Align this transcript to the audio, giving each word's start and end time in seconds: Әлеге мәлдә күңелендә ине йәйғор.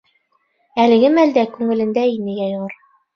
Әлеге 0.83 1.11
мәлдә 1.17 1.43
күңелендә 1.57 2.07
ине 2.15 2.35
йәйғор. 2.39 2.75